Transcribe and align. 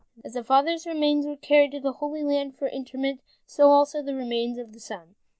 As 0.25 0.33
the 0.33 0.43
father's 0.43 0.87
remains 0.87 1.27
were 1.27 1.35
carried 1.35 1.69
to 1.73 1.79
the 1.79 1.91
Holy 1.91 2.23
Land 2.23 2.55
for 2.57 2.67
interment, 2.67 3.21
so 3.45 3.69
also 3.69 4.01
the 4.01 4.15
remains 4.15 4.57
of 4.57 4.73
the 4.73 4.79
son. 4.79 5.13